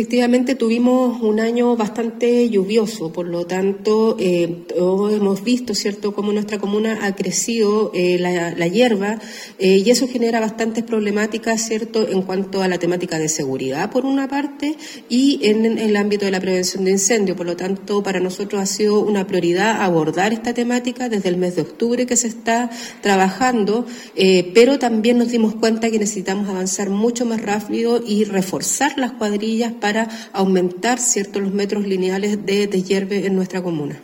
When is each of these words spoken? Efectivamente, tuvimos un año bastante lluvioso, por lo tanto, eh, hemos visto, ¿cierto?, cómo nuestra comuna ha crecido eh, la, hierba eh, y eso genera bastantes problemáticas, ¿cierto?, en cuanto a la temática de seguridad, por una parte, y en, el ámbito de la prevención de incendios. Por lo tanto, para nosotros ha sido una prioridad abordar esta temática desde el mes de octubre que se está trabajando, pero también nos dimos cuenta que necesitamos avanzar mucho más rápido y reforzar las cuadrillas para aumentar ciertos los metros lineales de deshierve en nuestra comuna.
Efectivamente, 0.00 0.54
tuvimos 0.54 1.20
un 1.20 1.40
año 1.40 1.76
bastante 1.76 2.48
lluvioso, 2.48 3.12
por 3.12 3.26
lo 3.26 3.44
tanto, 3.44 4.16
eh, 4.18 4.64
hemos 4.74 5.44
visto, 5.44 5.74
¿cierto?, 5.74 6.14
cómo 6.14 6.32
nuestra 6.32 6.58
comuna 6.58 7.00
ha 7.02 7.14
crecido 7.14 7.90
eh, 7.92 8.16
la, 8.18 8.66
hierba 8.66 9.18
eh, 9.58 9.82
y 9.84 9.90
eso 9.90 10.08
genera 10.08 10.40
bastantes 10.40 10.84
problemáticas, 10.84 11.60
¿cierto?, 11.66 12.08
en 12.08 12.22
cuanto 12.22 12.62
a 12.62 12.68
la 12.68 12.78
temática 12.78 13.18
de 13.18 13.28
seguridad, 13.28 13.90
por 13.90 14.06
una 14.06 14.26
parte, 14.26 14.74
y 15.10 15.38
en, 15.42 15.66
el 15.76 15.94
ámbito 15.96 16.24
de 16.24 16.30
la 16.30 16.40
prevención 16.40 16.86
de 16.86 16.92
incendios. 16.92 17.36
Por 17.36 17.44
lo 17.44 17.56
tanto, 17.56 18.02
para 18.02 18.20
nosotros 18.20 18.62
ha 18.62 18.64
sido 18.64 19.00
una 19.00 19.26
prioridad 19.26 19.82
abordar 19.82 20.32
esta 20.32 20.54
temática 20.54 21.10
desde 21.10 21.28
el 21.28 21.36
mes 21.36 21.56
de 21.56 21.62
octubre 21.62 22.06
que 22.06 22.16
se 22.16 22.28
está 22.28 22.70
trabajando, 23.02 23.84
pero 24.54 24.78
también 24.78 25.18
nos 25.18 25.30
dimos 25.30 25.56
cuenta 25.56 25.90
que 25.90 25.98
necesitamos 25.98 26.48
avanzar 26.48 26.88
mucho 26.88 27.26
más 27.26 27.42
rápido 27.42 28.02
y 28.02 28.24
reforzar 28.24 28.96
las 28.96 29.12
cuadrillas 29.12 29.74
para 29.90 30.08
aumentar 30.32 31.00
ciertos 31.00 31.42
los 31.42 31.52
metros 31.52 31.84
lineales 31.84 32.46
de 32.46 32.68
deshierve 32.68 33.26
en 33.26 33.34
nuestra 33.34 33.60
comuna. 33.60 34.00